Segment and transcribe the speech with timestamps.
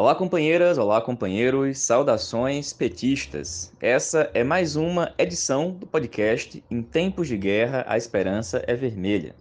[0.00, 3.72] Olá, companheiras, olá, companheiros, saudações petistas.
[3.80, 9.34] Essa é mais uma edição do podcast Em Tempos de Guerra, a Esperança é Vermelha.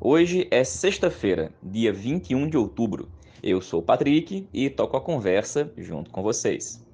[0.00, 3.08] Hoje é sexta-feira, dia 21 de outubro.
[3.40, 6.84] Eu sou o Patrick e toco a conversa junto com vocês.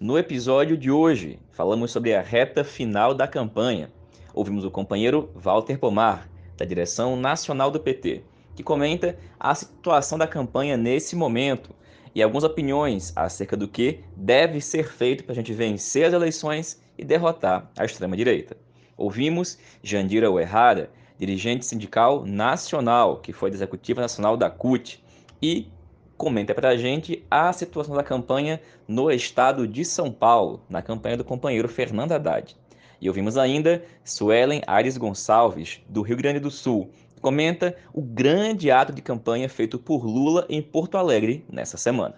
[0.00, 3.88] No episódio de hoje, falamos sobre a reta final da campanha.
[4.34, 8.24] Ouvimos o companheiro Walter Pomar, da direção nacional do PT,
[8.56, 11.78] que comenta a situação da campanha nesse momento
[12.18, 16.82] e algumas opiniões acerca do que deve ser feito para a gente vencer as eleições
[16.98, 18.56] e derrotar a extrema-direita.
[18.96, 25.00] Ouvimos Jandira Uerrara, dirigente sindical nacional, que foi da executiva nacional da CUT,
[25.40, 25.68] e
[26.16, 31.18] comenta para a gente a situação da campanha no estado de São Paulo, na campanha
[31.18, 32.56] do companheiro Fernando Haddad.
[33.00, 38.92] E ouvimos ainda Suelen Aires Gonçalves, do Rio Grande do Sul, comenta o grande ato
[38.92, 42.16] de campanha feito por Lula em Porto Alegre nessa semana.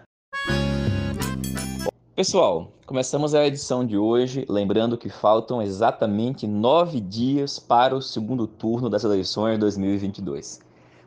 [2.20, 8.46] Pessoal, começamos a edição de hoje lembrando que faltam exatamente nove dias para o segundo
[8.46, 10.60] turno das eleições de 2022.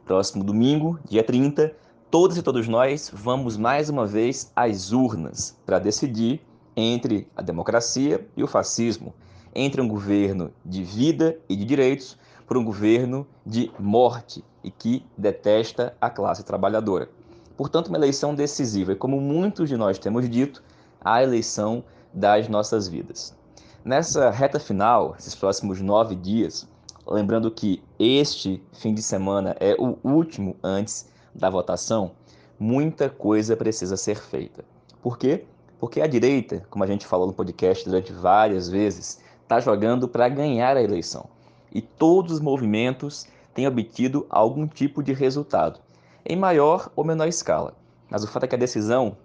[0.05, 1.71] Próximo domingo, dia 30,
[2.09, 6.41] todas e todos nós vamos mais uma vez às urnas para decidir
[6.75, 9.13] entre a democracia e o fascismo,
[9.53, 15.05] entre um governo de vida e de direitos por um governo de morte e que
[15.17, 17.09] detesta a classe trabalhadora.
[17.55, 20.63] Portanto, uma eleição decisiva e, como muitos de nós temos dito,
[21.01, 23.35] a eleição das nossas vidas.
[23.83, 26.67] Nessa reta final, esses próximos nove dias,
[27.05, 32.11] lembrando que este fim de semana é o último antes da votação,
[32.59, 34.63] muita coisa precisa ser feita.
[35.01, 35.45] Por quê?
[35.79, 40.29] Porque a direita, como a gente falou no podcast durante várias vezes, está jogando para
[40.29, 41.27] ganhar a eleição
[41.73, 45.79] e todos os movimentos têm obtido algum tipo de resultado,
[46.25, 47.73] em maior ou menor escala.
[48.09, 49.17] Mas o fato é que a decisão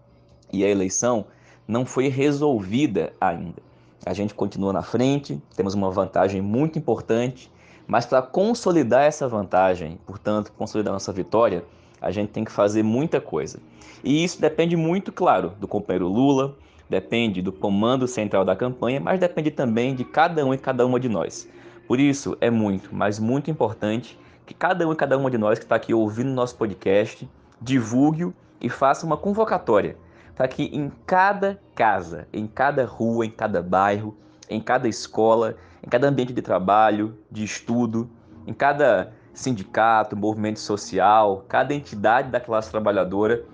[0.53, 1.27] e a eleição
[1.67, 3.63] não foi resolvida ainda.
[4.07, 7.51] A gente continua na frente, temos uma vantagem muito importante,
[7.87, 11.65] mas para consolidar essa vantagem, portanto, consolidar nossa vitória,
[12.01, 13.59] a gente tem que fazer muita coisa.
[14.03, 16.57] E isso depende muito, claro, do companheiro Lula,
[16.89, 20.99] depende do comando central da campanha, mas depende também de cada um e cada uma
[20.99, 21.49] de nós.
[21.89, 25.59] Por isso, é muito, mas muito importante que cada um e cada uma de nós
[25.59, 27.27] que está aqui ouvindo nosso podcast
[27.59, 29.97] divulgue e faça uma convocatória
[30.37, 34.15] para que em cada casa, em cada rua, em cada bairro,
[34.51, 38.11] em cada escola, em cada ambiente de trabalho, de estudo,
[38.47, 43.47] em cada sindicato, movimento social, cada entidade da classe trabalhadora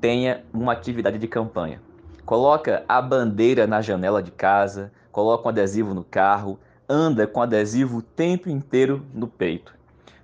[0.00, 1.78] tenha uma atividade de campanha.
[2.24, 6.58] Coloca a bandeira na janela de casa, coloca um adesivo no carro,
[6.88, 9.74] anda com adesivo o tempo inteiro no peito.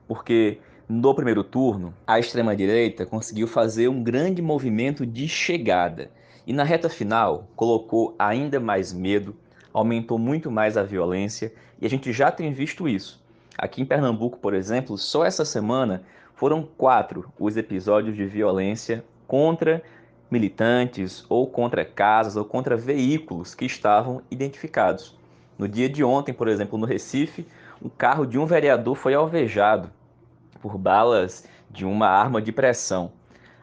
[0.06, 0.58] Porque
[0.88, 6.10] no primeiro turno, a extrema-direita conseguiu fazer um grande movimento de chegada.
[6.46, 9.36] E na reta final, colocou ainda mais medo,
[9.70, 13.22] aumentou muito mais a violência, e a gente já tem visto isso.
[13.58, 16.04] Aqui em Pernambuco, por exemplo, só essa semana
[16.34, 19.82] foram quatro os episódios de violência contra
[20.30, 25.17] militantes, ou contra casas, ou contra veículos que estavam identificados.
[25.58, 27.44] No dia de ontem, por exemplo, no Recife,
[27.82, 29.90] o carro de um vereador foi alvejado
[30.62, 33.10] por balas de uma arma de pressão.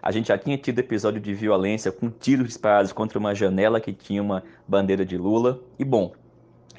[0.04, 3.94] A gente já tinha tido episódio de violência com tiros disparados contra uma janela que
[3.94, 5.60] tinha uma bandeira de Lula.
[5.80, 6.12] E bom,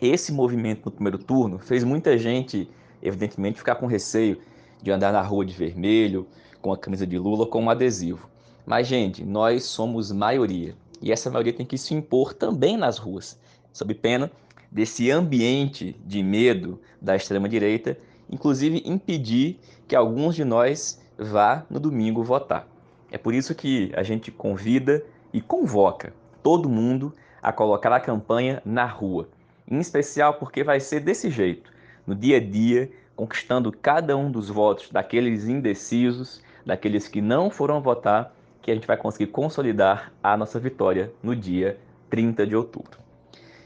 [0.03, 2.69] esse movimento no primeiro turno fez muita gente,
[3.03, 4.39] evidentemente, ficar com receio
[4.83, 6.27] de andar na rua de vermelho,
[6.61, 8.29] com a camisa de Lula, com um adesivo.
[8.67, 10.77] Mas, gente, nós somos maioria.
[11.01, 13.41] E essa maioria tem que se impor também nas ruas,
[13.73, 14.31] sob pena
[14.71, 17.99] desse ambiente de medo da extrema-direita,
[18.31, 22.67] inclusive impedir que alguns de nós vá no domingo votar.
[23.11, 26.13] É por isso que a gente convida e convoca
[26.43, 29.29] todo mundo a colocar a campanha na rua,
[29.71, 31.73] em especial porque vai ser desse jeito,
[32.07, 37.81] no dia a dia, conquistando cada um dos votos daqueles indecisos, daqueles que não foram
[37.81, 41.79] votar, que a gente vai conseguir consolidar a nossa vitória no dia
[42.11, 43.06] 30 de outubro.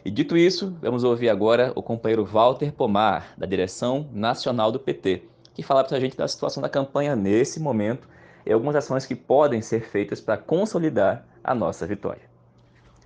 [0.03, 5.25] E dito isso, vamos ouvir agora o companheiro Walter Pomar, da direção nacional do PT,
[5.53, 8.09] que fala para a gente da situação da campanha nesse momento
[8.47, 12.23] e algumas ações que podem ser feitas para consolidar a nossa vitória.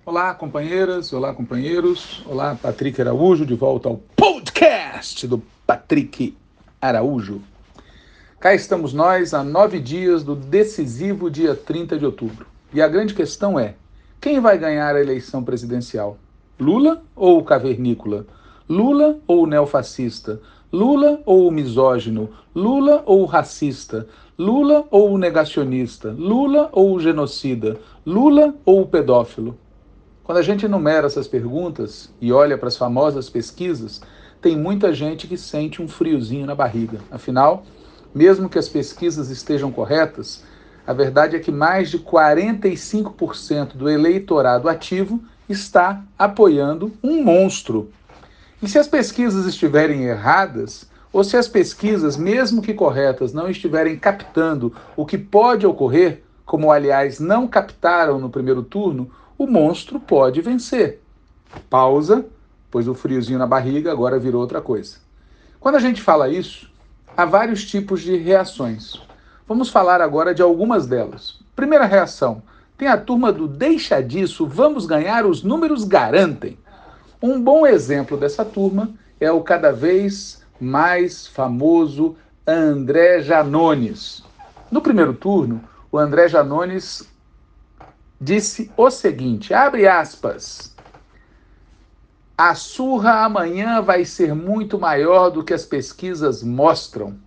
[0.05, 2.23] Olá, companheiras, olá, companheiros.
[2.25, 6.37] Olá, Patrick Araújo, de volta ao podcast do Patrick
[6.81, 7.41] Araújo.
[8.39, 12.45] Cá estamos nós a nove dias do decisivo dia 30 de outubro.
[12.73, 13.75] E a grande questão é:
[14.21, 16.17] quem vai ganhar a eleição presidencial?
[16.57, 18.25] Lula ou o cavernícola?
[18.69, 20.39] Lula ou o neofascista?
[20.71, 22.29] Lula ou o misógino?
[22.55, 24.07] Lula ou o racista?
[24.39, 26.15] Lula ou o negacionista?
[26.17, 27.77] Lula ou o genocida?
[28.05, 29.57] Lula ou o pedófilo?
[30.23, 34.01] Quando a gente enumera essas perguntas e olha para as famosas pesquisas,
[34.41, 36.99] tem muita gente que sente um friozinho na barriga.
[37.11, 37.65] Afinal,
[38.13, 40.41] mesmo que as pesquisas estejam corretas,
[40.87, 47.89] a verdade é que mais de 45% do eleitorado ativo está apoiando um monstro.
[48.61, 53.97] E se as pesquisas estiverem erradas, ou se as pesquisas, mesmo que corretas, não estiverem
[53.97, 60.41] captando o que pode ocorrer, como aliás não captaram no primeiro turno, o monstro pode
[60.41, 61.01] vencer.
[61.69, 62.25] Pausa,
[62.69, 64.97] pois o friozinho na barriga agora virou outra coisa.
[65.59, 66.69] Quando a gente fala isso,
[67.15, 69.01] há vários tipos de reações.
[69.47, 71.39] Vamos falar agora de algumas delas.
[71.55, 72.41] Primeira reação:
[72.77, 76.57] tem a turma do deixa disso, vamos ganhar, os números garantem.
[77.21, 78.89] Um bom exemplo dessa turma
[79.19, 84.23] é o cada vez mais famoso André Janones.
[84.69, 87.07] No primeiro turno, o André Janones
[88.19, 90.75] disse o seguinte: abre aspas.
[92.37, 97.17] A surra amanhã vai ser muito maior do que as pesquisas mostram.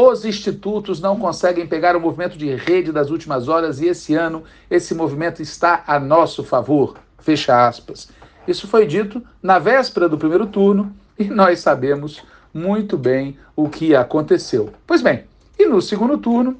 [0.00, 4.44] Os institutos não conseguem pegar o movimento de rede das últimas horas e esse ano
[4.70, 6.96] esse movimento está a nosso favor.
[7.18, 8.08] Fecha aspas.
[8.46, 12.22] Isso foi dito na véspera do primeiro turno e nós sabemos
[12.54, 14.72] muito bem o que aconteceu.
[14.86, 15.24] Pois bem,
[15.58, 16.56] e no segundo turno,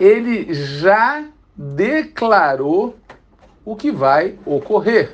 [0.00, 2.96] ele já declarou
[3.66, 5.12] o que vai ocorrer.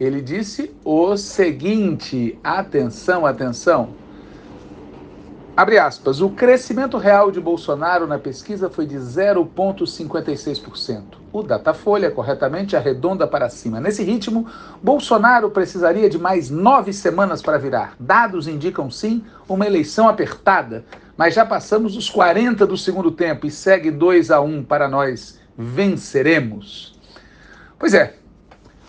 [0.00, 4.07] Ele disse o seguinte: atenção, atenção.
[5.58, 6.20] Abre aspas.
[6.20, 11.02] O crescimento real de Bolsonaro na pesquisa foi de 0,56%.
[11.32, 13.80] O Datafolha, corretamente, arredonda para cima.
[13.80, 14.46] Nesse ritmo,
[14.80, 17.96] Bolsonaro precisaria de mais nove semanas para virar.
[17.98, 20.84] Dados indicam, sim, uma eleição apertada,
[21.16, 25.40] mas já passamos os 40 do segundo tempo e segue 2 a 1 para nós.
[25.58, 26.96] Venceremos.
[27.76, 28.14] Pois é,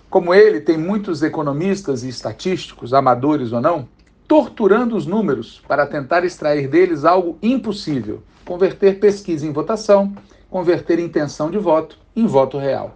[0.07, 3.87] como ele, tem muitos economistas e estatísticos, amadores ou não,
[4.29, 10.13] torturando os números para tentar extrair deles algo impossível: converter pesquisa em votação,
[10.51, 12.95] converter intenção de voto em voto real.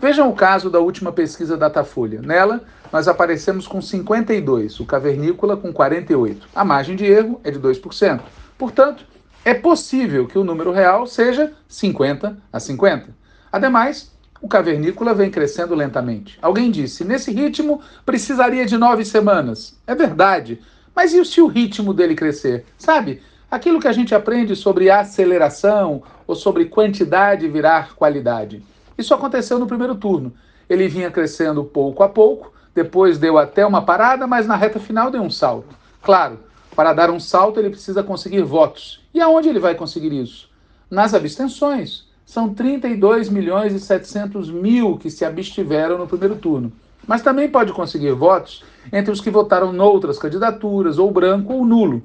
[0.00, 2.20] Vejam o caso da última pesquisa Datafolha.
[2.20, 6.48] Nela, nós aparecemos com 52, o cavernícola com 48.
[6.52, 8.20] A margem de erro é de 2%.
[8.58, 9.06] Portanto,
[9.44, 13.14] é possível que o número real seja 50 a 50.
[13.52, 16.38] Ademais, o cavernícola vem crescendo lentamente.
[16.42, 19.78] Alguém disse: nesse ritmo precisaria de nove semanas.
[19.86, 20.60] É verdade.
[20.94, 22.64] Mas e se o ritmo dele crescer?
[22.78, 23.22] Sabe?
[23.50, 28.62] Aquilo que a gente aprende sobre aceleração ou sobre quantidade virar qualidade.
[28.96, 30.32] Isso aconteceu no primeiro turno.
[30.68, 35.10] Ele vinha crescendo pouco a pouco, depois deu até uma parada, mas na reta final
[35.10, 35.76] deu um salto.
[36.02, 36.40] Claro,
[36.74, 39.00] para dar um salto ele precisa conseguir votos.
[39.14, 40.50] E aonde ele vai conseguir isso?
[40.90, 46.72] Nas abstenções são 32 milhões e 700 mil que se abstiveram no primeiro turno.
[47.06, 52.02] Mas também pode conseguir votos entre os que votaram noutras candidaturas, ou branco ou nulo.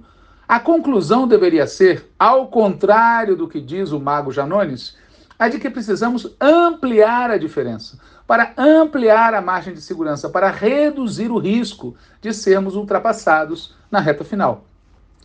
[0.47, 4.95] A conclusão deveria ser, ao contrário do que diz o mago Janones,
[5.39, 7.97] a de que precisamos ampliar a diferença,
[8.27, 14.23] para ampliar a margem de segurança, para reduzir o risco de sermos ultrapassados na reta
[14.23, 14.65] final.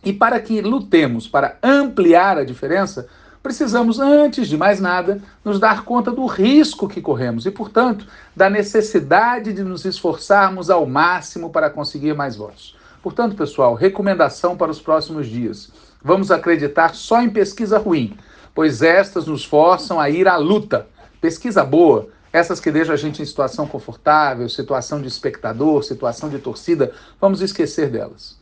[0.03, 3.07] E para que lutemos para ampliar a diferença,
[3.47, 8.49] precisamos, antes de mais nada, nos dar conta do risco que corremos e, portanto, da
[8.49, 12.75] necessidade de nos esforçarmos ao máximo para conseguir mais votos.
[13.01, 15.71] Portanto, pessoal, recomendação para os próximos dias.
[16.03, 18.17] Vamos acreditar só em pesquisa ruim,
[18.53, 20.85] pois estas nos forçam a ir à luta.
[21.21, 26.37] Pesquisa boa, essas que deixam a gente em situação confortável, situação de espectador, situação de
[26.37, 28.37] torcida, vamos esquecer delas.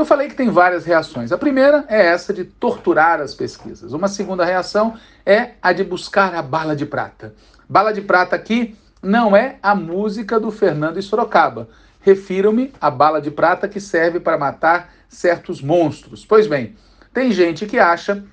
[0.00, 1.30] Eu falei que tem várias reações.
[1.30, 3.92] A primeira é essa de torturar as pesquisas.
[3.92, 4.94] Uma segunda reação
[5.26, 7.34] é a de buscar a bala de prata.
[7.68, 11.68] Bala de prata aqui não é a música do Fernando e Sorocaba.
[12.00, 16.24] Refiro-me à bala de prata que serve para matar certos monstros.
[16.24, 16.76] Pois bem,
[17.12, 18.24] tem gente que acha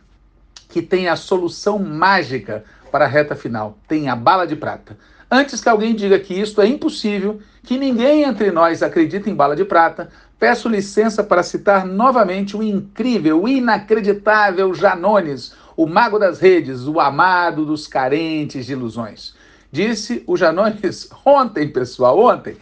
[0.69, 3.77] que tem a solução mágica para a reta final.
[3.89, 4.97] Tem a bala de prata.
[5.29, 9.57] Antes que alguém diga que isto é impossível, que ninguém entre nós acredita em bala
[9.57, 10.09] de prata,
[10.39, 17.00] peço licença para citar novamente o incrível, o inacreditável Janones, o mago das redes, o
[17.00, 19.36] amado dos carentes de ilusões.
[19.72, 22.58] Disse o Janones ontem, pessoal, ontem.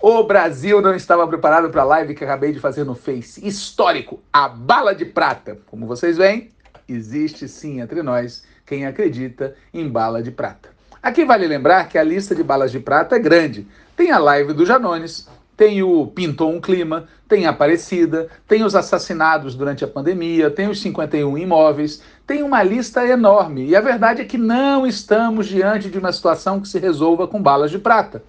[0.00, 3.46] O Brasil não estava preparado para a live que acabei de fazer no Face.
[3.46, 5.58] Histórico, a bala de prata.
[5.66, 6.50] Como vocês veem,
[6.88, 10.68] existe sim entre nós quem acredita em bala de prata.
[11.02, 13.66] Aqui vale lembrar que a lista de balas de prata é grande.
[13.96, 18.74] Tem a live do Janones, tem o Pintou um Clima, tem a Aparecida, tem os
[18.74, 23.66] assassinados durante a pandemia, tem os 51 imóveis, tem uma lista enorme.
[23.66, 27.40] E a verdade é que não estamos diante de uma situação que se resolva com
[27.40, 28.22] balas de prata.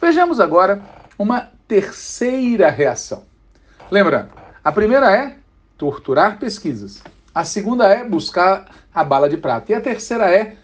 [0.00, 0.82] Vejamos agora
[1.18, 3.22] uma terceira reação.
[3.90, 4.30] Lembrando,
[4.62, 5.36] a primeira é
[5.76, 7.02] torturar pesquisas.
[7.34, 9.70] A segunda é buscar a bala de prata.
[9.70, 10.56] E a terceira é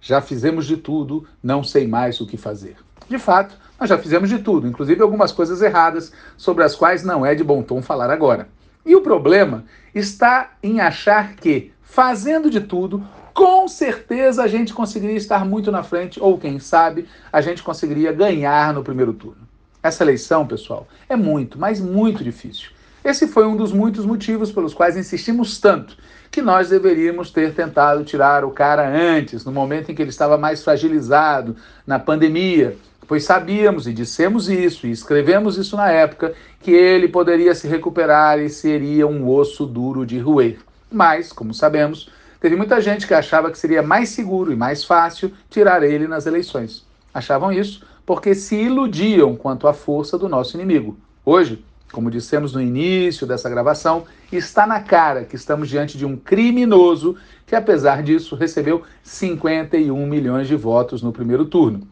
[0.00, 2.76] já fizemos de tudo, não sei mais o que fazer.
[3.08, 7.24] De fato, nós já fizemos de tudo, inclusive algumas coisas erradas sobre as quais não
[7.24, 8.48] é de bom tom falar agora.
[8.86, 9.64] E o problema
[9.94, 13.02] está em achar que, fazendo de tudo,
[13.32, 18.12] com certeza a gente conseguiria estar muito na frente, ou quem sabe, a gente conseguiria
[18.12, 19.42] ganhar no primeiro turno.
[19.82, 22.70] Essa eleição, pessoal, é muito, mas muito difícil.
[23.04, 25.96] Esse foi um dos muitos motivos pelos quais insistimos tanto
[26.30, 30.36] que nós deveríamos ter tentado tirar o cara antes, no momento em que ele estava
[30.36, 31.54] mais fragilizado,
[31.86, 37.54] na pandemia, pois sabíamos e dissemos isso e escrevemos isso na época que ele poderia
[37.54, 40.58] se recuperar e seria um osso duro de roer.
[40.90, 45.32] Mas, como sabemos, teve muita gente que achava que seria mais seguro e mais fácil
[45.50, 46.84] tirar ele nas eleições.
[47.12, 50.96] Achavam isso porque se iludiam quanto à força do nosso inimigo.
[51.24, 56.16] Hoje, como dissemos no início dessa gravação, está na cara que estamos diante de um
[56.16, 61.86] criminoso que, apesar disso, recebeu 51 milhões de votos no primeiro turno.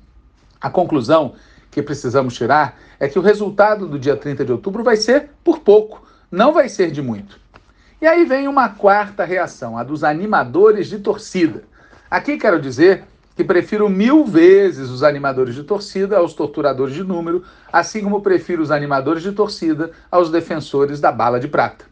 [0.62, 1.34] A conclusão
[1.70, 5.58] que precisamos tirar é que o resultado do dia 30 de outubro vai ser por
[5.58, 7.40] pouco, não vai ser de muito.
[8.00, 11.64] E aí vem uma quarta reação, a dos animadores de torcida.
[12.10, 13.04] Aqui quero dizer
[13.34, 17.42] que prefiro mil vezes os animadores de torcida aos torturadores de número,
[17.72, 21.86] assim como prefiro os animadores de torcida aos defensores da bala de prata.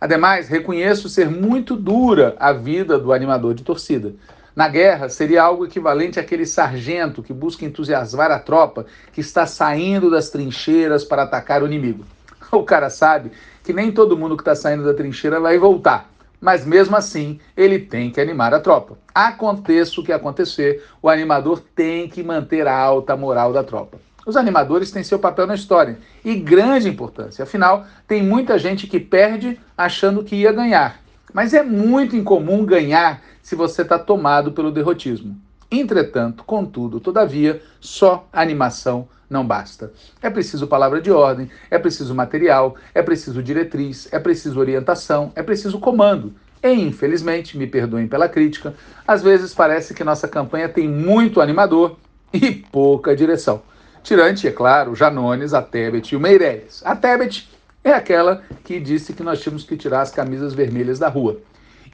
[0.00, 4.12] Ademais, reconheço ser muito dura a vida do animador de torcida.
[4.56, 10.10] Na guerra, seria algo equivalente àquele sargento que busca entusiasmar a tropa que está saindo
[10.10, 12.04] das trincheiras para atacar o inimigo.
[12.50, 13.32] O cara sabe
[13.62, 16.08] que nem todo mundo que está saindo da trincheira vai voltar,
[16.40, 18.96] mas mesmo assim ele tem que animar a tropa.
[19.12, 23.98] Aconteça o que acontecer, o animador tem que manter a alta moral da tropa.
[24.24, 27.42] Os animadores têm seu papel na história e grande importância.
[27.42, 31.00] Afinal, tem muita gente que perde achando que ia ganhar.
[31.32, 35.36] Mas é muito incomum ganhar se você está tomado pelo derrotismo.
[35.70, 39.92] Entretanto, contudo, todavia, só animação não basta.
[40.22, 45.42] É preciso palavra de ordem, é preciso material, é preciso diretriz, é preciso orientação, é
[45.42, 46.32] preciso comando.
[46.62, 48.74] E, infelizmente, me perdoem pela crítica,
[49.06, 51.96] às vezes parece que nossa campanha tem muito animador
[52.32, 53.62] e pouca direção.
[54.02, 56.80] Tirante, é claro, Janones, a Tebet e o Meirelles.
[56.84, 57.48] A Tebet
[57.88, 61.38] é aquela que disse que nós tínhamos que tirar as camisas vermelhas da rua.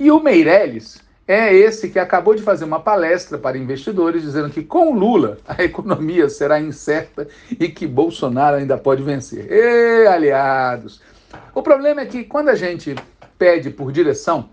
[0.00, 4.62] E o Meirelles é esse que acabou de fazer uma palestra para investidores dizendo que
[4.62, 9.46] com Lula a economia será incerta e que Bolsonaro ainda pode vencer.
[9.50, 11.00] E aliados!
[11.54, 12.94] O problema é que quando a gente
[13.38, 14.48] pede por direção,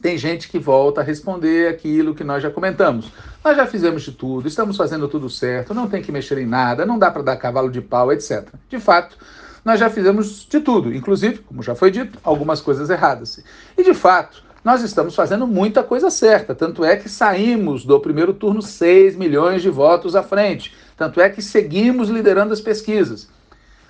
[0.00, 3.12] tem gente que volta a responder aquilo que nós já comentamos.
[3.44, 6.86] Nós já fizemos de tudo, estamos fazendo tudo certo, não tem que mexer em nada,
[6.86, 8.48] não dá para dar cavalo de pau, etc.
[8.68, 9.18] De fato,
[9.64, 13.42] nós já fizemos de tudo, inclusive, como já foi dito, algumas coisas erradas.
[13.76, 16.54] E de fato, nós estamos fazendo muita coisa certa.
[16.54, 20.74] Tanto é que saímos do primeiro turno 6 milhões de votos à frente.
[20.96, 23.28] Tanto é que seguimos liderando as pesquisas.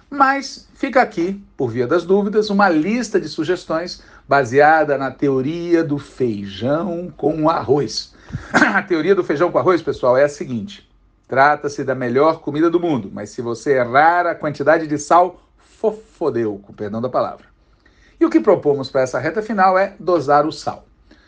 [0.09, 5.99] Mas fica aqui, por via das dúvidas, uma lista de sugestões baseada na teoria do
[5.99, 8.15] feijão com arroz.
[8.53, 10.89] a teoria do feijão com arroz, pessoal, é a seguinte:
[11.29, 15.41] trata-se da melhor comida do mundo, mas se você errar a quantidade de sal,
[15.81, 17.47] fofodeu, com perdão da palavra.
[18.21, 20.85] E o que propomos para essa reta final é dosar o sal.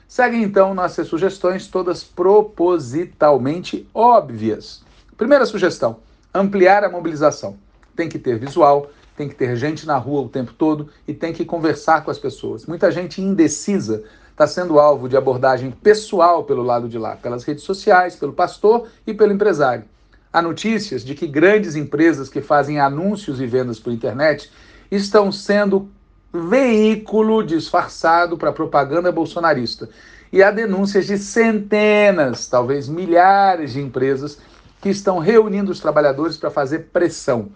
[0.06, 4.82] Seguem então nossas sugestões, todas propositalmente óbvias.
[5.16, 6.00] Primeira sugestão:
[6.34, 7.56] ampliar a mobilização.
[7.96, 11.32] Tem que ter visual, tem que ter gente na rua o tempo todo e tem
[11.32, 12.66] que conversar com as pessoas.
[12.66, 17.64] Muita gente indecisa está sendo alvo de abordagem pessoal pelo lado de lá, pelas redes
[17.64, 19.84] sociais, pelo pastor e pelo empresário.
[20.32, 24.50] Há notícias de que grandes empresas que fazem anúncios e vendas por internet
[24.90, 25.90] estão sendo
[26.32, 29.90] veículo disfarçado para propaganda bolsonarista.
[30.32, 34.38] E há denúncias de centenas, talvez milhares de empresas
[34.80, 37.50] que estão reunindo os trabalhadores para fazer pressão.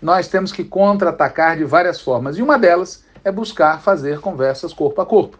[0.00, 5.00] Nós temos que contra-atacar de várias formas, e uma delas é buscar fazer conversas corpo
[5.02, 5.38] a corpo.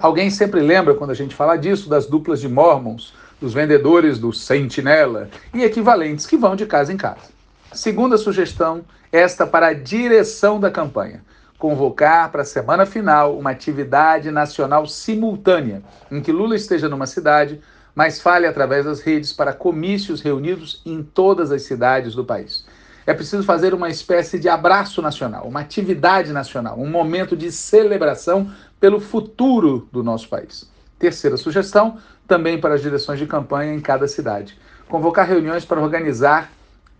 [0.00, 4.32] Alguém sempre lembra, quando a gente fala disso, das duplas de Mormons, dos vendedores do
[4.32, 7.30] Sentinela e equivalentes que vão de casa em casa.
[7.72, 11.22] Segunda sugestão, esta para a direção da campanha
[11.58, 17.60] convocar para a semana final uma atividade nacional simultânea, em que Lula esteja numa cidade,
[17.94, 22.64] mas fale através das redes para comícios reunidos em todas as cidades do país.
[23.04, 28.52] é preciso fazer uma espécie de abraço nacional, uma atividade nacional, um momento de celebração
[28.78, 30.70] pelo futuro do nosso país.
[30.98, 31.96] Terceira sugestão,
[32.28, 34.56] também para as direções de campanha em cada cidade.
[34.88, 36.50] Convocar reuniões para organizar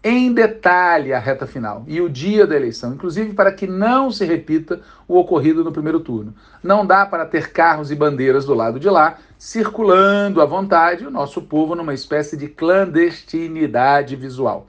[0.02, 4.24] em detalhe a reta final e o dia da eleição, inclusive para que não se
[4.24, 6.34] repita o ocorrido no primeiro turno.
[6.62, 11.10] Não dá para ter carros e bandeiras do lado de lá circulando à vontade o
[11.10, 14.66] nosso povo numa espécie de clandestinidade visual.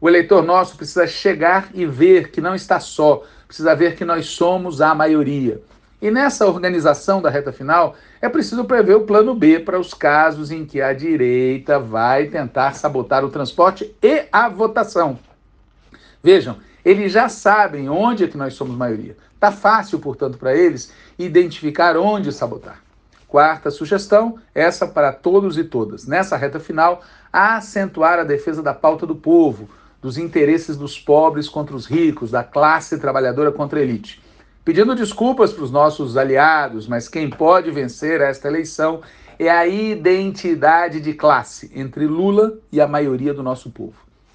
[0.00, 4.26] O eleitor nosso precisa chegar e ver que não está só, precisa ver que nós
[4.26, 5.62] somos a maioria.
[6.04, 10.50] E nessa organização da reta final, é preciso prever o plano B para os casos
[10.50, 15.18] em que a direita vai tentar sabotar o transporte e a votação.
[16.22, 19.16] Vejam, eles já sabem onde é que nós somos maioria.
[19.34, 22.82] Está fácil, portanto, para eles identificar onde sabotar.
[23.26, 26.06] Quarta sugestão, essa para todos e todas.
[26.06, 29.70] Nessa reta final, acentuar a defesa da pauta do povo,
[30.02, 34.22] dos interesses dos pobres contra os ricos, da classe trabalhadora contra a elite.
[34.64, 39.02] Pedindo desculpas para os nossos aliados, mas quem pode vencer esta eleição
[39.38, 43.92] é a identidade de classe entre Lula e a maioria do nosso povo.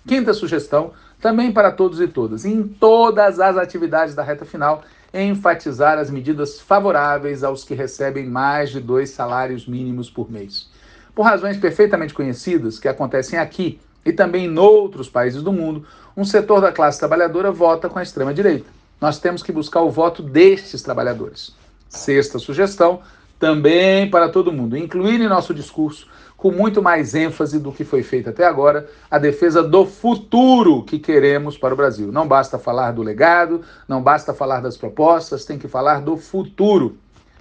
[0.08, 5.98] Quinta sugestão, também para todos e todas, em todas as atividades da reta final, enfatizar
[5.98, 10.70] as medidas favoráveis aos que recebem mais de dois salários mínimos por mês.
[11.16, 16.24] Por razões perfeitamente conhecidas que acontecem aqui e também em outros países do mundo, um
[16.24, 18.79] setor da classe trabalhadora vota com a extrema-direita.
[19.00, 21.56] Nós temos que buscar o voto destes trabalhadores.
[21.88, 23.02] Sexta sugestão,
[23.40, 28.04] também para todo mundo, incluir em nosso discurso, com muito mais ênfase do que foi
[28.04, 32.12] feito até agora, a defesa do futuro que queremos para o Brasil.
[32.12, 36.98] Não basta falar do legado, não basta falar das propostas, tem que falar do futuro.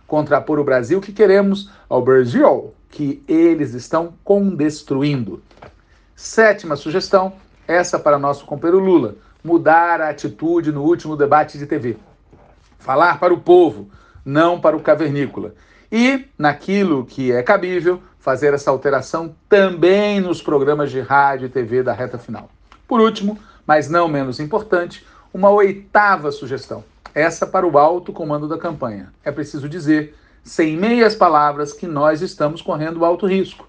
[0.06, 5.42] Contrapor o Brasil que queremos ao Brasil que eles estão condestruindo.
[6.16, 7.34] Sétima sugestão,
[7.66, 9.16] essa para nosso companheiro Lula
[9.48, 11.96] mudar a atitude no último debate de TV.
[12.78, 13.88] Falar para o povo,
[14.22, 15.54] não para o cavernícola.
[15.90, 21.82] E, naquilo que é cabível, fazer essa alteração também nos programas de rádio e TV
[21.82, 22.50] da reta final.
[22.86, 26.84] Por último, mas não menos importante, uma oitava sugestão.
[27.14, 29.10] Essa para o alto comando da campanha.
[29.24, 33.66] É preciso dizer, sem meias palavras, que nós estamos correndo alto risco.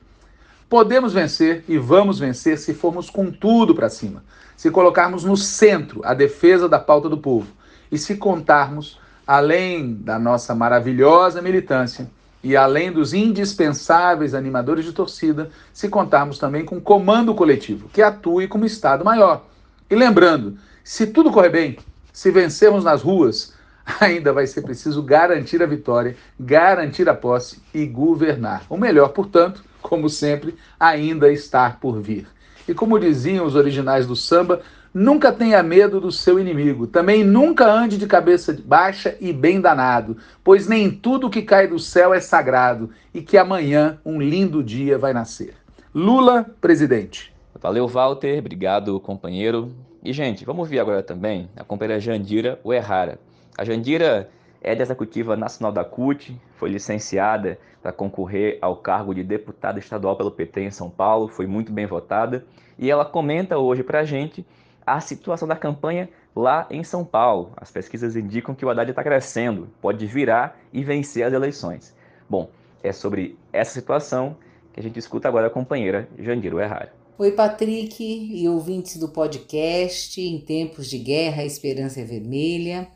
[0.69, 4.21] Podemos vencer e vamos vencer se formos com tudo para cima
[4.60, 7.48] se colocarmos no centro a defesa da pauta do povo
[7.89, 12.12] e se contarmos, além da nossa maravilhosa militância
[12.43, 18.02] e além dos indispensáveis animadores de torcida, se contarmos também com um comando coletivo que
[18.02, 19.45] atue como Estado maior.
[19.89, 21.78] E lembrando, se tudo correr bem,
[22.12, 23.54] se vencermos nas ruas,
[24.02, 28.63] ainda vai ser preciso garantir a vitória, garantir a posse e governar.
[28.67, 32.28] O melhor, portanto, como sempre, ainda está por vir.
[32.69, 34.62] E como diziam os originais do samba,
[34.93, 36.86] nunca tenha medo do seu inimigo.
[36.86, 41.79] Também nunca ande de cabeça baixa e bem danado, pois nem tudo que cai do
[41.79, 45.55] céu é sagrado e que amanhã um lindo dia vai nascer.
[45.95, 47.34] Lula, presidente.
[47.60, 48.38] Valeu, Walter.
[48.38, 49.73] Obrigado, companheiro.
[50.03, 53.17] E, gente, vamos ouvir agora também a companheira Jandira Uerrara.
[53.58, 54.29] A Jandira
[54.62, 60.15] é da Executiva Nacional da CUT, foi licenciada para concorrer ao cargo de deputada estadual
[60.15, 62.45] pelo PT em São Paulo, foi muito bem votada,
[62.78, 64.45] e ela comenta hoje para a gente
[64.86, 67.52] a situação da campanha lá em São Paulo.
[67.58, 71.95] As pesquisas indicam que o Haddad está crescendo, pode virar e vencer as eleições.
[72.30, 72.50] Bom,
[72.84, 74.36] é sobre essa situação
[74.74, 76.93] que a gente escuta agora a companheira Jandiro Errara.
[77.17, 82.88] Oi, Patrick e ouvintes do podcast Em Tempos de Guerra, Esperança é Vermelha.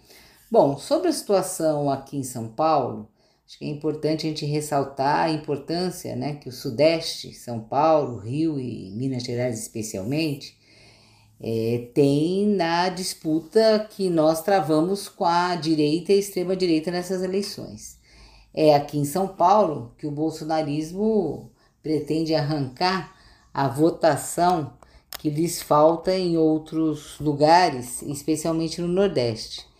[0.53, 3.09] Bom, sobre a situação aqui em São Paulo,
[3.43, 8.19] acho que é importante a gente ressaltar a importância né, que o Sudeste, São Paulo,
[8.19, 10.55] Rio e Minas Gerais especialmente,
[11.41, 17.97] é, tem na disputa que nós travamos com a direita e extrema-direita nessas eleições.
[18.53, 23.11] É aqui em São Paulo que o bolsonarismo pretende arrancar
[23.51, 24.73] a votação
[25.17, 29.72] que lhes falta em outros lugares, especialmente no Nordeste.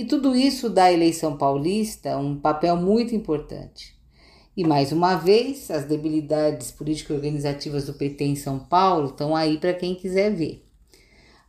[0.00, 3.94] E tudo isso dá à eleição paulista um papel muito importante.
[4.56, 9.74] E mais uma vez, as debilidades político-organizativas do PT em São Paulo estão aí para
[9.74, 10.66] quem quiser ver.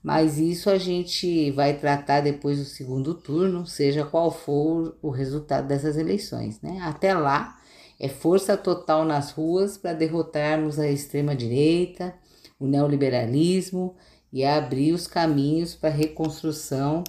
[0.04, 5.70] Mas isso a gente vai tratar depois do segundo turno, seja qual for o resultado
[5.70, 6.60] dessas eleições.
[6.62, 6.78] Né?
[6.82, 7.58] Até lá,
[7.98, 12.14] é força total nas ruas para derrotarmos a extrema-direita,
[12.60, 13.96] o neoliberalismo
[14.34, 17.02] e abrir os caminhos para a reconstrução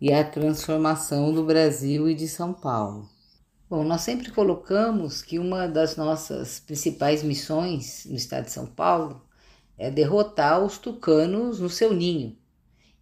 [0.00, 3.08] e a transformação do Brasil e de São Paulo.
[3.68, 9.22] Bom, nós sempre colocamos que uma das nossas principais missões no estado de São Paulo
[9.76, 12.36] é derrotar os tucanos no seu ninho.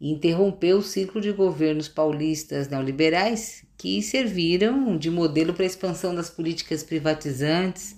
[0.00, 6.14] e interrompeu o ciclo de governos paulistas neoliberais que serviram de modelo para a expansão
[6.14, 7.96] das políticas privatizantes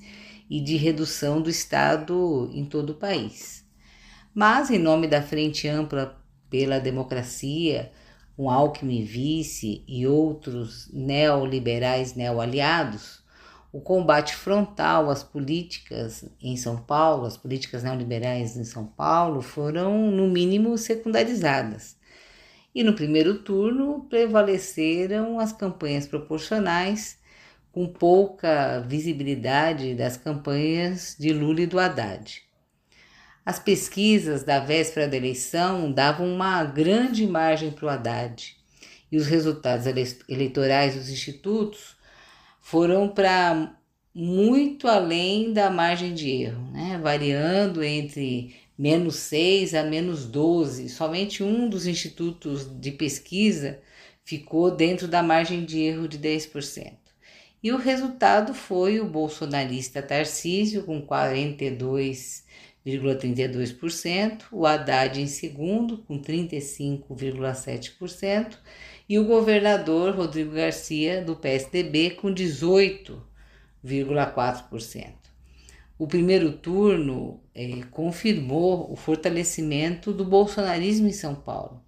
[0.48, 3.64] e de redução do Estado em todo o país.
[4.34, 6.16] Mas, em nome da Frente Ampla
[6.48, 7.92] pela Democracia,
[8.38, 13.20] com Alckmin vice e outros neoliberais neoaliados,
[13.72, 20.12] o combate frontal às políticas em São Paulo, as políticas neoliberais em São Paulo, foram,
[20.12, 21.96] no mínimo, secundarizadas.
[22.72, 27.18] E no primeiro turno prevaleceram as campanhas proporcionais,
[27.72, 32.47] com pouca visibilidade das campanhas de Lula e do Haddad.
[33.48, 38.54] As pesquisas da véspera da eleição davam uma grande margem para o Haddad,
[39.10, 39.86] e os resultados
[40.28, 41.96] eleitorais dos institutos
[42.60, 43.74] foram para
[44.14, 47.00] muito além da margem de erro, né?
[47.02, 50.90] variando entre menos 6 a menos 12.
[50.90, 53.80] Somente um dos institutos de pesquisa
[54.26, 56.98] ficou dentro da margem de erro de 10%.
[57.62, 61.00] E o resultado foi o bolsonarista Tarcísio com
[62.96, 68.56] 42,32%, o Haddad em segundo com 35,7%
[69.08, 75.12] e o governador Rodrigo Garcia, do PSDB, com 18,4%.
[75.98, 81.82] O primeiro turno é, confirmou o fortalecimento do bolsonarismo em São Paulo.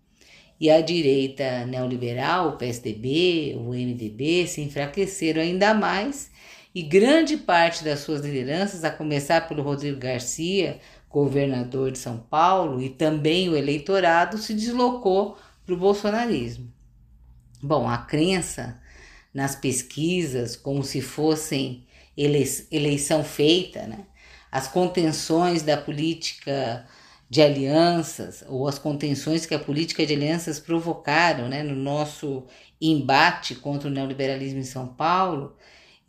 [0.60, 6.30] E a direita neoliberal, o PSDB, o MDB, se enfraqueceram ainda mais
[6.74, 12.80] e grande parte das suas lideranças, a começar pelo Rodrigo Garcia, governador de São Paulo,
[12.80, 16.72] e também o eleitorado, se deslocou para o bolsonarismo.
[17.62, 18.80] Bom, a crença
[19.34, 24.06] nas pesquisas como se fossem eleição feita, né?
[24.50, 26.86] as contenções da política
[27.28, 32.44] de alianças ou as contenções que a política de alianças provocaram né, no nosso
[32.80, 35.56] embate contra o neoliberalismo em São Paulo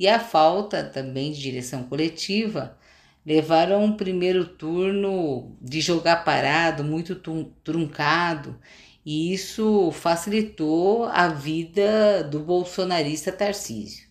[0.01, 2.75] e a falta também de direção coletiva
[3.23, 7.15] levaram um primeiro turno de jogar parado, muito
[7.63, 8.59] truncado
[9.05, 14.07] e isso facilitou a vida do bolsonarista Tarcísio.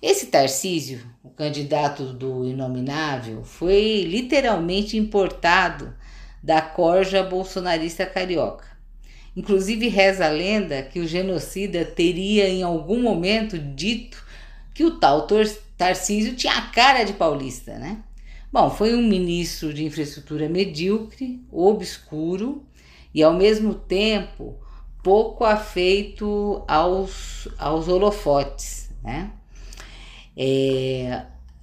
[0.00, 5.94] Esse Tarcísio, o candidato do Inominável, foi literalmente importado
[6.42, 8.64] da corja bolsonarista carioca.
[9.36, 14.24] Inclusive reza a lenda que o genocida teria em algum momento dito
[14.74, 15.26] que o tal
[15.78, 18.02] Tarcísio tinha a cara de paulista, né?
[18.52, 22.64] Bom, foi um ministro de infraestrutura medíocre, obscuro,
[23.12, 24.58] e ao mesmo tempo
[25.02, 29.30] pouco afeito aos, aos holofotes, né?
[30.36, 31.22] É,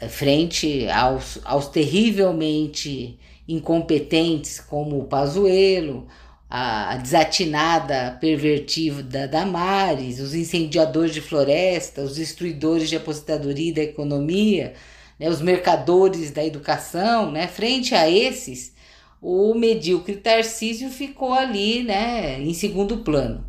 [0.09, 6.07] frente aos, aos terrivelmente incompetentes como o Pazuello,
[6.53, 13.81] a, desatinada pervertida da Damares, os incendiadores de floresta, os destruidores de aposentadoria e da
[13.81, 14.73] economia,
[15.17, 18.73] né, os mercadores da educação, né, frente a esses,
[19.21, 23.45] o medíocre Tarcísio ficou ali, né, em segundo plano.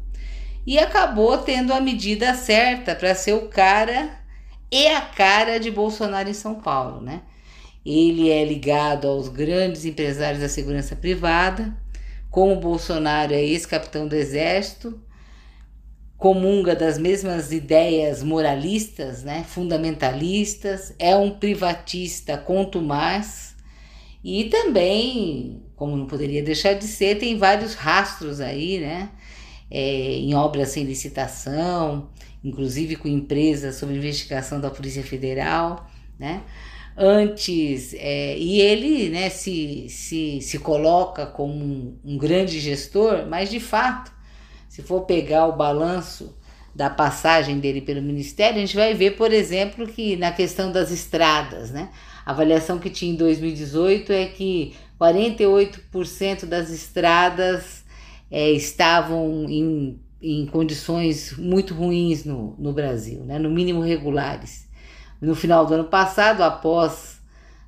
[0.65, 4.17] E acabou tendo a medida certa para ser o cara
[4.71, 7.23] e a cara de Bolsonaro em São Paulo, né?
[7.85, 11.77] Ele é ligado aos grandes empresários da segurança privada,
[12.33, 14.99] como Bolsonaro é ex-capitão do exército,
[16.17, 23.55] comunga das mesmas ideias moralistas, né, fundamentalistas, é um privatista contumaz,
[24.25, 29.11] e também, como não poderia deixar de ser, tem vários rastros aí, né?
[29.69, 32.09] É, em obras sem licitação,
[32.45, 36.43] inclusive com empresas sob investigação da Polícia Federal, né?
[36.97, 43.51] Antes, é, e ele né, se, se, se coloca como um, um grande gestor, mas
[43.51, 44.13] de fato,
[44.69, 46.37] se for pegar o balanço
[46.75, 50.91] da passagem dele pelo Ministério, a gente vai ver, por exemplo, que na questão das
[50.91, 51.91] estradas, né?
[52.25, 57.85] A avaliação que tinha em 2018 é que 48% das estradas
[58.31, 63.39] é, estavam em, em condições muito ruins no, no Brasil, né?
[63.39, 64.69] no mínimo regulares.
[65.23, 67.21] No final do ano passado, após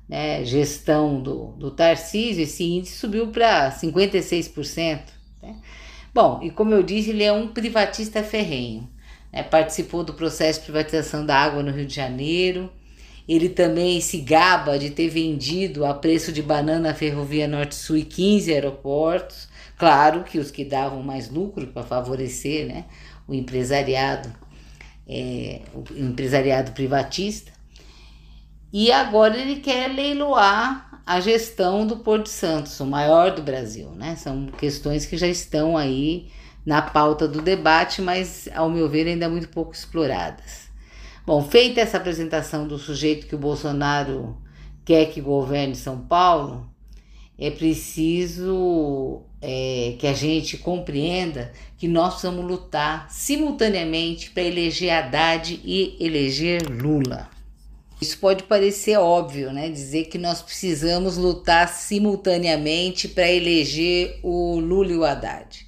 [0.09, 4.99] né, gestão do, do Tarcísio, esse índice subiu para 56%.
[5.41, 5.55] Né?
[6.13, 8.89] Bom, e como eu disse, ele é um privatista ferrenho.
[9.31, 9.41] Né?
[9.41, 12.69] Participou do processo de privatização da água no Rio de Janeiro,
[13.27, 18.03] ele também se gaba de ter vendido a preço de banana a Ferrovia Norte-Sul e
[18.03, 19.47] 15 aeroportos.
[19.77, 22.85] Claro que os que davam mais lucro para favorecer né,
[23.27, 24.31] o empresariado,
[25.07, 27.51] é, o empresariado privatista.
[28.71, 33.91] E agora ele quer leiloar a gestão do Porto de Santos, o maior do Brasil,
[33.91, 34.15] né?
[34.15, 36.29] São questões que já estão aí
[36.65, 40.65] na pauta do debate, mas ao meu ver ainda muito pouco exploradas.
[41.25, 44.37] Bom, feita essa apresentação do sujeito que o Bolsonaro
[44.83, 46.69] quer que governe São Paulo,
[47.37, 55.59] é preciso é, que a gente compreenda que nós precisamos lutar simultaneamente para eleger Haddad
[55.63, 57.29] e eleger Lula.
[58.01, 59.69] Isso pode parecer óbvio, né?
[59.69, 65.65] Dizer que nós precisamos lutar simultaneamente para eleger o Lula e o Haddad.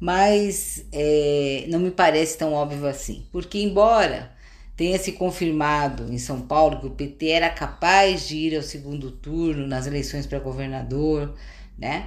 [0.00, 3.26] Mas é, não me parece tão óbvio assim.
[3.32, 4.32] Porque, embora
[4.78, 9.10] tenha se confirmado em São Paulo que o PT era capaz de ir ao segundo
[9.10, 11.34] turno nas eleições para governador,
[11.76, 12.06] né?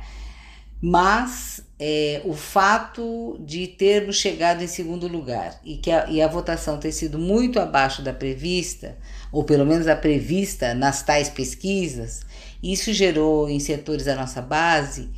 [0.82, 6.30] Mas é, o fato de termos chegado em segundo lugar e que a, e a
[6.30, 8.98] votação ter sido muito abaixo da prevista,
[9.34, 12.22] ou pelo menos a prevista nas tais pesquisas,
[12.64, 15.10] isso gerou em setores da nossa base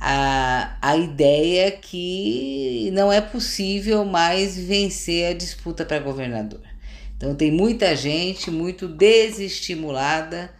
[0.00, 6.77] a, a ideia que não é possível mais vencer a disputa para governador.
[7.18, 10.54] Então, tem muita gente muito desestimulada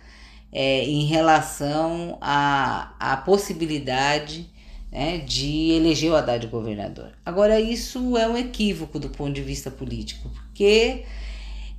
[0.53, 4.51] é, em relação à, à possibilidade
[4.91, 7.13] né, de eleger o Haddad governador.
[7.25, 11.05] Agora, isso é um equívoco do ponto de vista político, porque,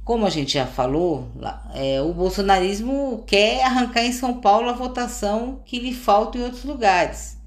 [0.06, 1.28] como a gente já falou,
[1.74, 6.64] é, o bolsonarismo quer arrancar em São Paulo a votação que lhe falta em outros
[6.64, 7.38] lugares.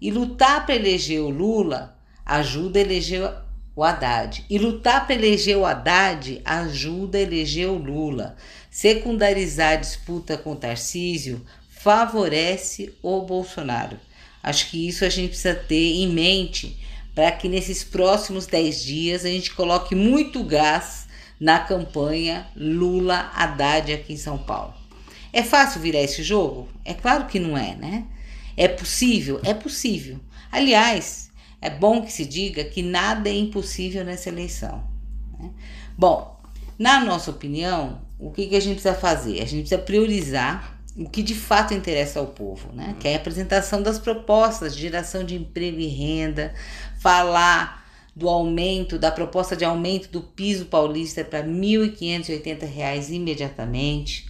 [0.00, 3.30] E lutar para eleger o Lula ajuda a eleger
[3.78, 4.44] o Haddad.
[4.50, 8.36] E lutar para eleger o Haddad ajuda a eleger o Lula.
[8.68, 13.96] Secundarizar a disputa com o Tarcísio favorece o Bolsonaro.
[14.42, 16.76] Acho que isso a gente precisa ter em mente
[17.14, 21.06] para que nesses próximos 10 dias a gente coloque muito gás
[21.38, 24.74] na campanha Lula Haddad aqui em São Paulo.
[25.32, 26.68] É fácil virar esse jogo?
[26.84, 28.06] É claro que não é, né?
[28.56, 29.40] É possível?
[29.44, 30.18] É possível.
[30.50, 31.27] Aliás,
[31.60, 34.84] é bom que se diga que nada é impossível nessa eleição.
[35.38, 35.50] Né?
[35.96, 36.40] Bom,
[36.78, 39.40] na nossa opinião, o que, que a gente precisa fazer?
[39.40, 42.96] A gente precisa priorizar o que de fato interessa ao povo, né?
[42.98, 46.54] que é a apresentação das propostas de geração de emprego e renda,
[46.98, 54.28] falar do aumento, da proposta de aumento do piso paulista para R$ 1.580 imediatamente,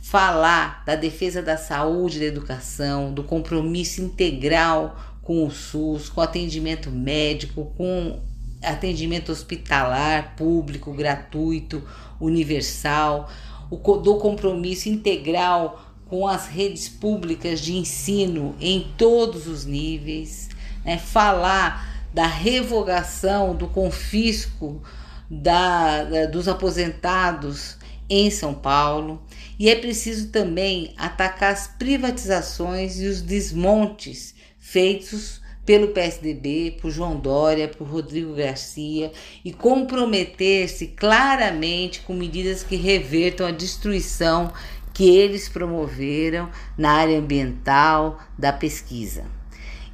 [0.00, 6.90] falar da defesa da saúde da educação, do compromisso integral com o SUS, com atendimento
[6.90, 8.20] médico, com
[8.62, 11.82] atendimento hospitalar público, gratuito,
[12.20, 13.28] universal,
[13.70, 20.50] do compromisso integral com as redes públicas de ensino em todos os níveis,
[20.84, 20.98] né?
[20.98, 24.82] falar da revogação do confisco
[25.28, 27.76] da, da, dos aposentados
[28.08, 29.22] em São Paulo.
[29.58, 34.33] E é preciso também atacar as privatizações e os desmontes
[34.74, 39.12] feitos pelo PSDB, por João Dória, por Rodrigo Garcia
[39.44, 44.52] e comprometer-se claramente com medidas que revertam a destruição
[44.92, 49.24] que eles promoveram na área ambiental da pesquisa.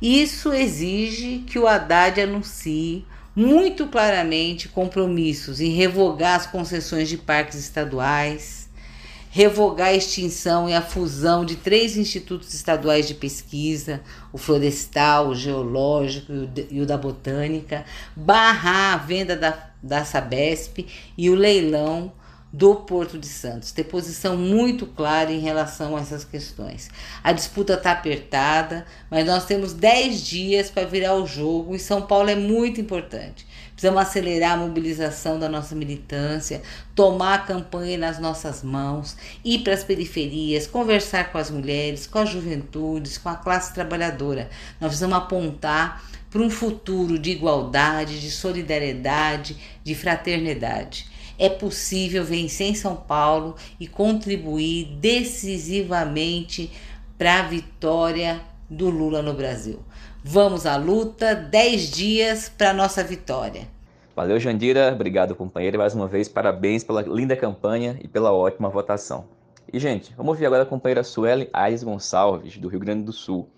[0.00, 3.04] Isso exige que o Haddad anuncie
[3.36, 8.59] muito claramente compromissos em revogar as concessões de parques estaduais,
[9.30, 14.00] revogar a extinção e a fusão de três institutos estaduais de pesquisa,
[14.32, 16.32] o Florestal, o Geológico
[16.68, 17.84] e o da Botânica,
[18.16, 20.84] barrar a venda da, da Sabesp
[21.16, 22.12] e o leilão
[22.52, 26.90] do Porto de Santos, ter posição muito clara em relação a essas questões.
[27.22, 32.02] A disputa está apertada, mas nós temos 10 dias para virar o jogo e São
[32.02, 33.46] Paulo é muito importante.
[33.80, 36.60] Precisamos acelerar a mobilização da nossa militância,
[36.94, 42.18] tomar a campanha nas nossas mãos, ir para as periferias, conversar com as mulheres, com
[42.18, 44.50] as juventudes, com a classe trabalhadora.
[44.78, 51.06] Nós precisamos apontar para um futuro de igualdade, de solidariedade, de fraternidade.
[51.38, 56.70] É possível vencer em São Paulo e contribuir decisivamente
[57.16, 59.82] para a vitória do Lula no Brasil.
[60.22, 63.66] Vamos à luta, 10 dias para nossa vitória.
[64.14, 64.92] Valeu, Jandira.
[64.92, 65.76] Obrigado, companheiro.
[65.76, 69.24] E mais uma vez, parabéns pela linda campanha e pela ótima votação.
[69.72, 73.48] E, gente, vamos ouvir agora a companheira Sueli Aires Gonçalves, do Rio Grande do Sul.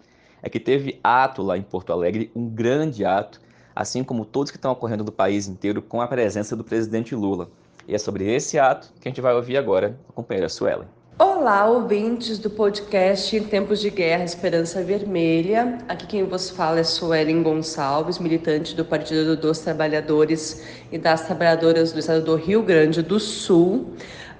[0.40, 3.40] É que teve ato lá em Porto Alegre, um grande ato,
[3.74, 7.50] assim como todos que estão ocorrendo do país inteiro, com a presença do presidente Lula.
[7.88, 10.86] E é sobre esse ato que a gente vai ouvir agora a companheira Sueli.
[11.24, 15.78] Olá, ouvintes do podcast Em Tempos de Guerra Esperança Vermelha.
[15.88, 21.92] Aqui quem vos fala é Suelen Gonçalves, militante do Partido dos Trabalhadores e das Trabalhadoras
[21.92, 23.92] do Estado do Rio Grande do Sul.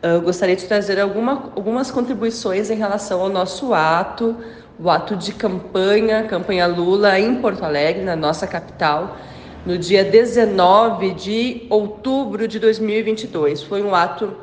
[0.02, 4.36] eu gostaria de trazer alguma, algumas contribuições em relação ao nosso ato,
[4.76, 9.18] o ato de campanha, campanha Lula em Porto Alegre, na nossa capital,
[9.64, 13.62] no dia 19 de outubro de 2022.
[13.62, 14.36] Foi um ato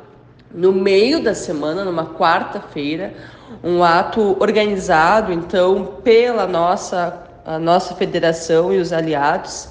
[0.52, 3.14] no meio da semana, numa quarta-feira,
[3.62, 9.68] um ato organizado, então, pela nossa, a nossa federação e os aliados,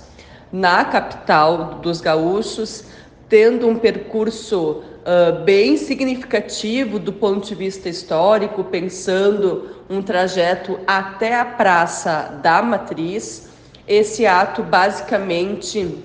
[0.51, 2.85] na capital dos gaúchos,
[3.27, 11.39] tendo um percurso uh, bem significativo do ponto de vista histórico, pensando um trajeto até
[11.39, 13.49] a Praça da Matriz.
[13.87, 15.97] Esse ato basicamente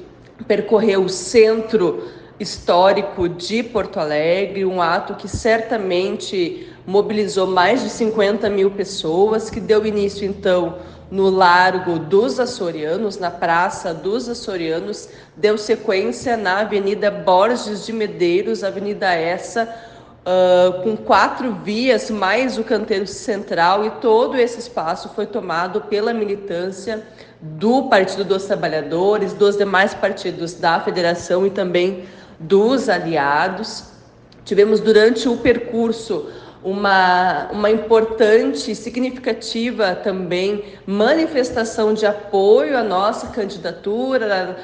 [0.46, 2.04] percorreu o centro
[2.38, 9.60] histórico de Porto Alegre, um ato que certamente mobilizou mais de 50 mil pessoas, que
[9.60, 10.78] deu início então
[11.10, 18.64] no Largo dos Açorianos, na Praça dos Açorianos, deu sequência na Avenida Borges de Medeiros,
[18.64, 19.72] avenida essa,
[20.24, 26.12] uh, com quatro vias, mais o canteiro central, e todo esse espaço foi tomado pela
[26.12, 27.06] militância
[27.40, 32.04] do Partido dos Trabalhadores, dos demais partidos da federação e também
[32.38, 33.84] dos aliados.
[34.44, 36.28] Tivemos durante o percurso
[36.64, 44.56] uma, uma importante e significativa também manifestação de apoio à nossa candidatura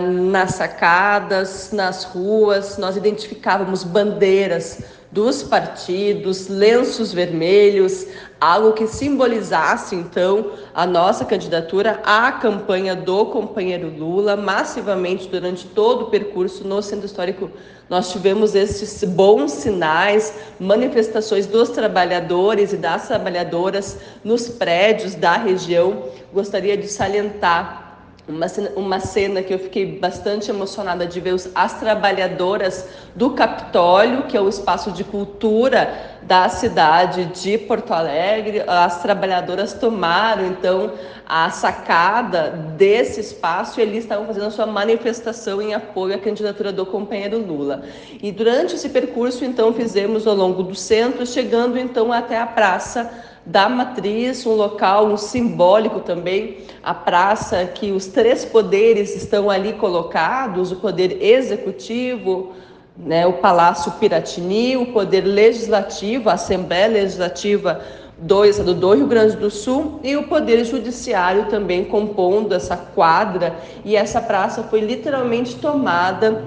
[0.00, 2.78] nas sacadas, nas ruas.
[2.78, 8.06] Nós identificávamos bandeiras dos partidos, lenços vermelhos,
[8.40, 16.04] algo que simbolizasse então a nossa candidatura à campanha do companheiro Lula, massivamente durante todo
[16.04, 17.50] o percurso no Centro Histórico.
[17.90, 26.04] Nós tivemos esses bons sinais, manifestações dos trabalhadores e das trabalhadoras nos prédios da região.
[26.32, 27.81] Gostaria de salientar
[28.28, 33.30] uma cena, uma cena que eu fiquei bastante emocionada de ver os, as trabalhadoras do
[33.30, 38.62] Capitólio, que é o espaço de cultura da cidade de Porto Alegre.
[38.66, 40.92] As trabalhadoras tomaram então
[41.28, 46.70] a sacada desse espaço e eles estavam fazendo a sua manifestação em apoio à candidatura
[46.70, 47.82] do companheiro Lula.
[48.22, 53.10] E durante esse percurso, então, fizemos ao longo do centro, chegando então até a praça
[53.44, 59.72] da matriz, um local um simbólico também, a praça que os três poderes estão ali
[59.72, 62.52] colocados, o poder executivo,
[62.96, 67.80] né, o Palácio Piratini, o poder legislativo, a Assembleia Legislativa
[68.18, 73.56] do Estado do Rio Grande do Sul e o Poder Judiciário também compondo essa quadra
[73.84, 76.44] e essa praça foi literalmente tomada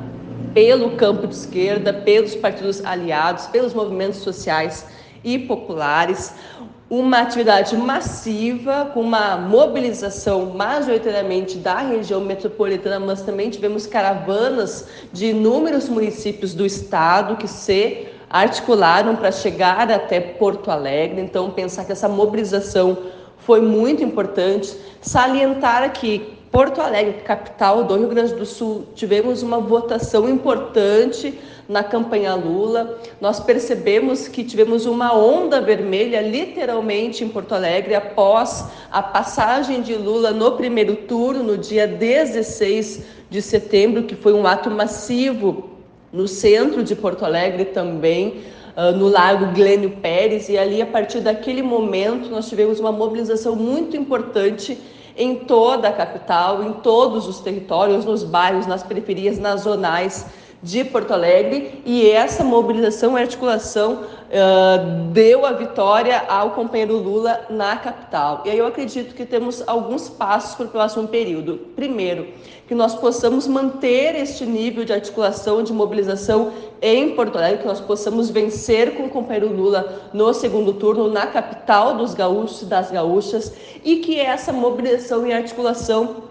[0.53, 4.85] pelo campo de esquerda, pelos partidos aliados, pelos movimentos sociais
[5.21, 6.33] e populares
[6.89, 15.27] uma atividade massiva, com uma mobilização majoritariamente da região metropolitana, mas também tivemos caravanas de
[15.27, 21.21] inúmeros municípios do estado que se articularam para chegar até Porto Alegre.
[21.21, 22.97] Então, pensar que essa mobilização
[23.39, 24.75] foi muito importante.
[25.01, 31.37] Salientar que Porto Alegre, capital do Rio Grande do Sul, tivemos uma votação importante
[31.67, 32.97] na campanha Lula.
[33.19, 39.95] Nós percebemos que tivemos uma onda vermelha, literalmente, em Porto Alegre, após a passagem de
[39.95, 45.71] Lula no primeiro turno, no dia 16 de setembro, que foi um ato massivo
[46.09, 48.45] no centro de Porto Alegre também.
[48.77, 53.55] Uh, no Lago Glênio Pérez, e ali, a partir daquele momento, nós tivemos uma mobilização
[53.55, 54.77] muito importante
[55.17, 60.25] em toda a capital, em todos os territórios, nos bairros, nas periferias, nas zonais
[60.65, 67.45] de Porto Alegre e essa mobilização e articulação uh, deu a vitória ao companheiro Lula
[67.51, 68.41] na capital.
[68.45, 71.59] E aí eu acredito que temos alguns passos para o próximo período.
[71.75, 72.29] Primeiro,
[72.67, 76.51] que nós possamos manter este nível de articulação, de mobilização
[76.81, 81.27] em Porto Alegre, que nós possamos vencer com o companheiro Lula no segundo turno na
[81.27, 86.24] capital dos gaúchos e das gaúchas e que essa mobilização e articulação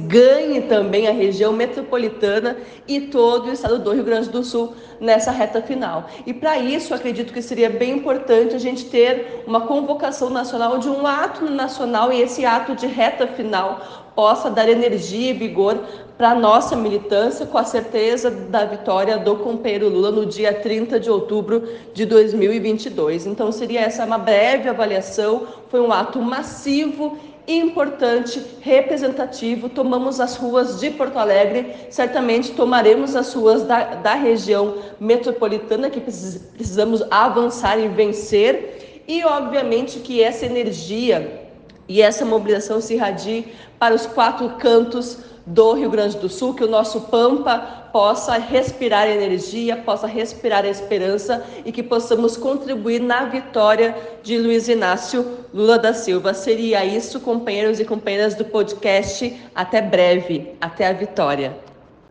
[0.00, 2.56] ganhe também a região metropolitana
[2.88, 6.08] e todo o estado do Rio Grande do Sul nessa reta final.
[6.26, 10.88] E para isso, acredito que seria bem importante a gente ter uma convocação nacional de
[10.88, 13.80] um ato nacional e esse ato de reta final
[14.14, 15.78] possa dar energia e vigor
[16.18, 21.00] para a nossa militância com a certeza da vitória do companheiro Lula no dia 30
[21.00, 23.24] de outubro de 2022.
[23.24, 27.16] Então seria essa uma breve avaliação, foi um ato massivo
[27.58, 29.68] importante, representativo.
[29.68, 36.00] Tomamos as ruas de Porto Alegre, certamente tomaremos as ruas da, da região metropolitana, que
[36.00, 41.48] precisamos avançar e vencer, e obviamente que essa energia
[41.88, 43.46] e essa mobilização se irradie
[43.78, 49.08] para os quatro cantos do Rio Grande do Sul, que o nosso Pampa possa respirar
[49.08, 55.92] energia, possa respirar esperança e que possamos contribuir na vitória de Luiz Inácio Lula da
[55.92, 56.32] Silva.
[56.34, 59.40] Seria isso, companheiros e companheiras do podcast.
[59.54, 61.56] Até breve, até a vitória.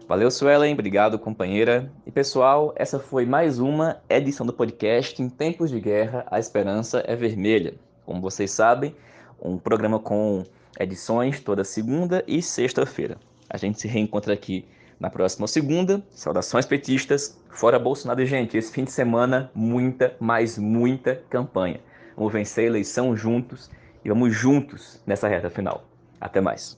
[0.07, 0.73] Valeu, Suelen.
[0.73, 1.91] Obrigado, companheira.
[2.05, 7.03] E pessoal, essa foi mais uma edição do podcast Em Tempos de Guerra, a Esperança
[7.05, 7.75] é Vermelha.
[8.07, 8.95] Como vocês sabem,
[9.39, 10.43] um programa com
[10.79, 13.17] edições toda segunda e sexta-feira.
[13.49, 14.65] A gente se reencontra aqui
[14.99, 16.03] na próxima segunda.
[16.11, 17.39] Saudações petistas.
[17.49, 18.57] Fora Bolsonaro, gente.
[18.57, 21.79] Esse fim de semana, muita, mais muita campanha.
[22.15, 23.71] Vamos vencer a eleição juntos
[24.03, 25.85] e vamos juntos nessa reta final.
[26.19, 26.77] Até mais.